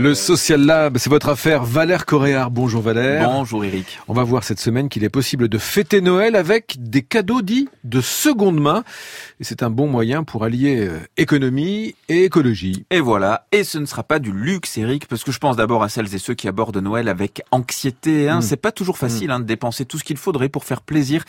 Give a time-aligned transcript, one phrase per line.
[0.00, 1.62] Le Social Lab, c'est votre affaire.
[1.62, 2.50] Valère Coréard.
[2.50, 3.28] Bonjour Valère.
[3.28, 3.98] Bonjour Eric.
[4.08, 7.68] On va voir cette semaine qu'il est possible de fêter Noël avec des cadeaux dits
[7.84, 8.82] de seconde main.
[9.40, 12.86] Et c'est un bon moyen pour allier euh, économie et écologie.
[12.88, 13.46] Et voilà.
[13.52, 16.14] Et ce ne sera pas du luxe, Eric, parce que je pense d'abord à celles
[16.14, 18.30] et ceux qui abordent Noël avec anxiété.
[18.30, 18.38] Hein.
[18.38, 18.42] Mm.
[18.42, 19.32] C'est pas toujours facile mm.
[19.32, 21.24] hein, de dépenser tout ce qu'il faudrait pour faire plaisir,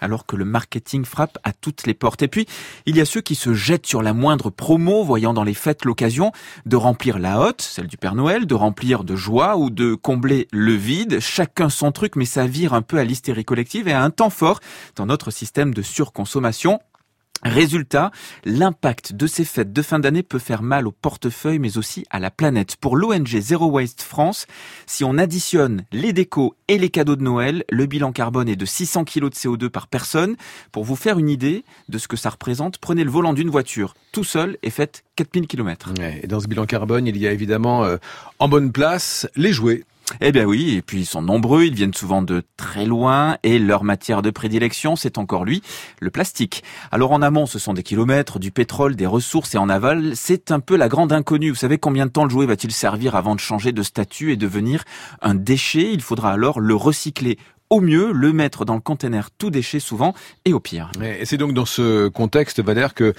[0.00, 2.22] alors que le marketing frappe à toutes les portes.
[2.22, 2.48] Et puis,
[2.86, 5.84] il y a ceux qui se jettent sur la moindre promo, voyant dans les fêtes
[5.84, 6.32] l'occasion
[6.64, 10.48] de remplir la hotte, celle du Père Noël, de remplir de joie ou de combler
[10.50, 11.20] le vide.
[11.20, 14.30] Chacun son truc, mais ça vire un peu à l'hystérie collective et à un temps
[14.30, 14.58] fort
[14.96, 16.80] dans notre système de surconsommation.
[17.42, 18.10] Résultat,
[18.44, 22.18] l'impact de ces fêtes de fin d'année peut faire mal au portefeuille mais aussi à
[22.18, 22.76] la planète.
[22.76, 24.46] Pour l'ONG Zero Waste France,
[24.86, 28.64] si on additionne les décos et les cadeaux de Noël, le bilan carbone est de
[28.64, 30.36] 600 kg de CO2 par personne.
[30.72, 33.94] Pour vous faire une idée de ce que ça représente, prenez le volant d'une voiture
[34.12, 35.92] tout seul et faites 4000 km.
[36.22, 37.98] Et dans ce bilan carbone, il y a évidemment euh,
[38.38, 39.84] en bonne place les jouets.
[40.20, 43.58] Eh bien oui, et puis ils sont nombreux, ils viennent souvent de très loin, et
[43.58, 45.62] leur matière de prédilection, c'est encore lui,
[46.00, 46.62] le plastique.
[46.92, 50.52] Alors en amont, ce sont des kilomètres, du pétrole, des ressources, et en aval, c'est
[50.52, 51.50] un peu la grande inconnue.
[51.50, 54.36] Vous savez combien de temps le jouet va-t-il servir avant de changer de statut et
[54.36, 54.84] devenir
[55.22, 55.92] un déchet?
[55.92, 57.36] Il faudra alors le recycler
[57.70, 60.14] au mieux le mettre dans le conteneur tout déchet souvent
[60.44, 60.90] et au pire.
[61.02, 63.14] Et c'est donc dans ce contexte, Valère, que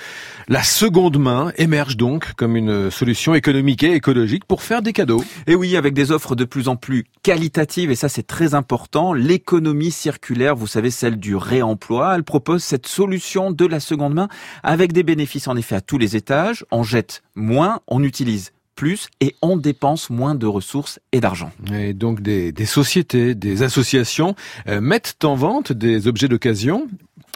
[0.47, 5.23] la seconde main émerge donc comme une solution économique et écologique pour faire des cadeaux.
[5.47, 9.13] Et oui, avec des offres de plus en plus qualitatives, et ça c'est très important,
[9.13, 14.27] l'économie circulaire, vous savez, celle du réemploi, elle propose cette solution de la seconde main
[14.63, 16.65] avec des bénéfices en effet à tous les étages.
[16.71, 21.51] On jette moins, on utilise plus et on dépense moins de ressources et d'argent.
[21.73, 24.35] Et donc des, sociétés, des associations
[24.69, 26.87] euh, mettent en vente des objets d'occasion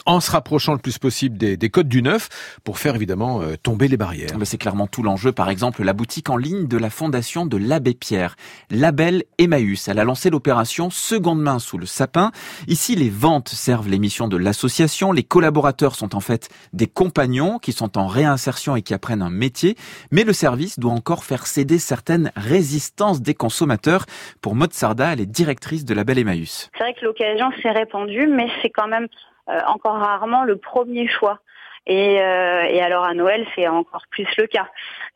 [0.06, 2.28] en se rapprochant le plus possible des, codes du neuf
[2.64, 4.30] pour faire évidemment euh, tomber les barrières.
[4.44, 5.32] C'est clairement tout l'enjeu.
[5.32, 8.36] Par exemple, la boutique en ligne de la fondation de l'abbé Pierre,
[8.70, 9.88] Label Emmaüs.
[9.88, 12.32] Elle a lancé l'opération seconde main sous le sapin.
[12.68, 15.12] Ici, les ventes servent les missions de l'association.
[15.12, 19.30] Les collaborateurs sont en fait des compagnons qui sont en réinsertion et qui apprennent un
[19.30, 19.76] métier.
[20.10, 24.06] Mais le service doit encore faire céder certaines résistances des consommateurs.
[24.40, 26.70] Pour Maud Sarda, elle est directrice de Label Emmaüs.
[26.76, 29.08] C'est vrai que l'occasion s'est répandue, mais c'est quand même
[29.46, 31.40] encore rarement le premier choix.
[31.86, 34.68] Et, euh, et, alors à Noël, c'est encore plus le cas.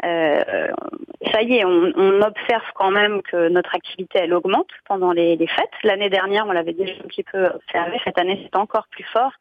[0.05, 0.69] Euh,
[1.33, 5.37] ça y est, on, on, observe quand même que notre activité, elle augmente pendant les,
[5.37, 5.71] les fêtes.
[5.85, 8.01] L'année dernière, on l'avait déjà un petit peu observé.
[8.05, 9.33] Cette année, c'est encore plus fort.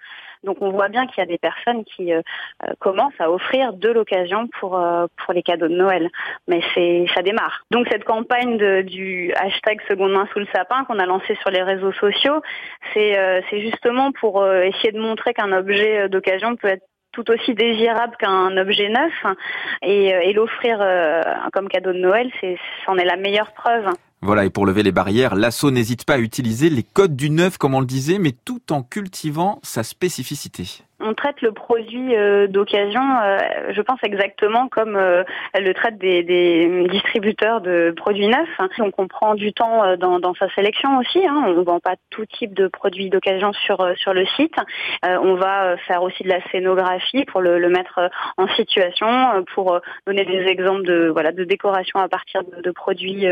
[0.46, 2.22] Donc on voit bien qu'il y a des personnes qui euh,
[2.64, 6.10] euh, commencent à offrir de l'occasion pour euh, pour les cadeaux de Noël.
[6.48, 7.66] Mais c'est ça démarre.
[7.72, 11.50] Donc cette campagne de, du hashtag seconde main sous le sapin qu'on a lancé sur
[11.50, 12.42] les réseaux sociaux,
[12.94, 18.16] c'est c'est justement pour essayer de montrer qu'un objet d'occasion peut être tout aussi désirable
[18.20, 19.36] qu'un objet neuf
[19.82, 20.80] et, et l'offrir
[21.54, 22.30] comme cadeau de Noël,
[22.86, 23.88] c'en est la meilleure preuve.
[24.22, 27.58] Voilà, et pour lever les barrières, l'assaut n'hésite pas à utiliser les codes du neuf,
[27.58, 32.48] comme on le disait, mais tout en cultivant sa spécificité on traite le produit euh,
[32.48, 33.38] d'occasion, euh,
[33.72, 35.24] je pense exactement comme euh,
[35.54, 36.24] le traite des,
[36.90, 38.48] distributeurs de produits neufs.
[38.80, 41.26] On prend du temps dans, sa sélection aussi.
[41.26, 41.44] Hein.
[41.48, 44.56] On vend pas tout type de produits d'occasion sur sur le site.
[45.04, 50.46] on va faire aussi de la scénographie pour le, mettre en situation, pour donner des
[50.46, 53.26] exemples de voilà de décoration à partir de, produits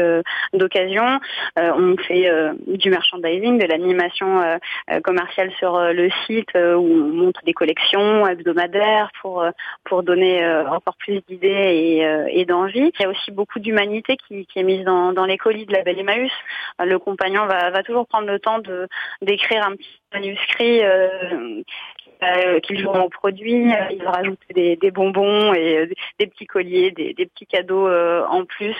[0.54, 1.20] d'occasion.
[1.58, 2.30] on fait
[2.68, 4.60] du merchandising, de l'animation
[5.04, 9.52] commerciale sur le site où on montre des collections hebdomadaires pour euh,
[9.86, 12.92] pour donner euh, encore plus d'idées et, euh, et d'envie.
[13.00, 15.84] Il y a aussi beaucoup d'humanité qui, est mise dans, dans les colis de la
[15.84, 16.32] Belle Emmaüs.
[16.80, 18.88] Le compagnon va, va toujours prendre le temps de
[19.22, 20.82] d'écrire un petit manuscrit
[22.22, 23.72] euh, qu'ils jouent au produit.
[23.92, 28.76] Ils rajoutent des, des bonbons et des petits colliers, des, des petits cadeaux en plus.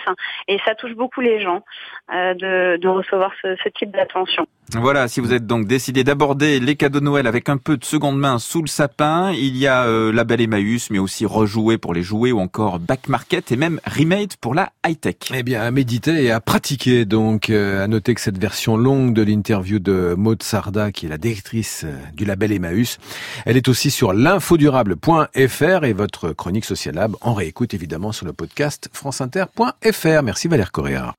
[0.48, 1.62] Et ça touche beaucoup les gens
[2.10, 4.46] de, de recevoir ce, ce type d'attention.
[4.72, 7.84] Voilà, si vous êtes donc décidé d'aborder les cadeaux de Noël avec un peu de
[7.84, 11.76] seconde main sous le sapin, il y a euh, la Belle Emmaüs, mais aussi Rejouer
[11.76, 15.16] pour les jouets ou encore Back Market et même Remade pour la high-tech.
[15.34, 17.50] Eh bien, à méditer et à pratiquer donc.
[17.50, 21.18] Euh, à noter que cette version longue de l'interview de Maud Sarda, qui est la
[21.18, 22.98] directrice euh, du label Emmaüs,
[23.44, 28.32] elle est aussi sur l'infodurable.fr et votre chronique Social Lab en réécoute évidemment sur le
[28.32, 30.22] podcast franceinter.fr.
[30.22, 31.12] Merci Valère Correa.